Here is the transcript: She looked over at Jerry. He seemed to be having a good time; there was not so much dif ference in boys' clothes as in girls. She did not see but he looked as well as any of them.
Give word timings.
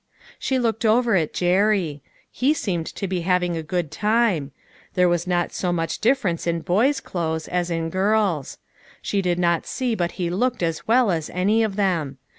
She 0.39 0.57
looked 0.57 0.83
over 0.83 1.13
at 1.15 1.31
Jerry. 1.31 2.01
He 2.31 2.55
seemed 2.55 2.87
to 2.87 3.07
be 3.07 3.21
having 3.21 3.55
a 3.55 3.61
good 3.61 3.91
time; 3.91 4.51
there 4.95 5.07
was 5.07 5.27
not 5.27 5.53
so 5.53 5.71
much 5.71 5.99
dif 5.99 6.19
ference 6.23 6.47
in 6.47 6.61
boys' 6.61 6.99
clothes 6.99 7.47
as 7.47 7.69
in 7.69 7.91
girls. 7.91 8.57
She 9.03 9.21
did 9.21 9.37
not 9.37 9.67
see 9.67 9.93
but 9.93 10.13
he 10.13 10.31
looked 10.31 10.63
as 10.63 10.87
well 10.87 11.11
as 11.11 11.29
any 11.35 11.61
of 11.61 11.75
them. 11.75 12.17